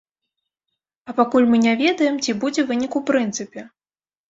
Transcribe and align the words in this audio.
А 1.11 1.15
пакуль 1.19 1.45
мы 1.51 1.61
не 1.67 1.75
ведаем, 1.83 2.15
ці 2.25 2.37
будзе 2.47 2.67
вынік 2.73 3.01
у 3.03 3.05
прынцыпе. 3.13 3.61